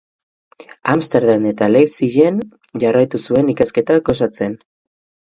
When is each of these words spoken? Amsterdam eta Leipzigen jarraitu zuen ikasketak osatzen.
Amsterdam 0.93 1.43
eta 1.49 1.67
Leipzigen 1.73 2.39
jarraitu 2.85 3.21
zuen 3.27 3.53
ikasketak 3.53 4.09
osatzen. 4.15 4.57